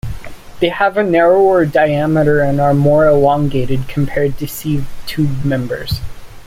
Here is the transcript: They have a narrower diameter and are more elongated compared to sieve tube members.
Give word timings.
They 0.61 0.69
have 0.69 0.97
a 0.97 1.03
narrower 1.03 1.63
diameter 1.63 2.41
and 2.41 2.59
are 2.59 2.73
more 2.73 3.05
elongated 3.05 3.87
compared 3.87 4.39
to 4.39 4.47
sieve 4.47 4.87
tube 5.05 5.45
members. 5.45 5.99